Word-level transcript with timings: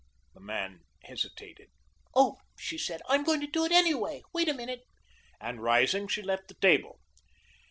The 0.33 0.39
man 0.39 0.79
hesitated. 1.03 1.69
"Oh," 2.15 2.39
she 2.57 2.75
said, 2.79 3.03
"I'm 3.07 3.23
going 3.23 3.39
to 3.41 3.45
do 3.45 3.65
it, 3.65 3.71
anyway. 3.71 4.23
Wait 4.33 4.49
a 4.49 4.53
minute," 4.55 4.81
and, 5.39 5.61
rising, 5.61 6.07
she 6.07 6.23
left 6.23 6.47
the 6.47 6.55
table. 6.55 6.99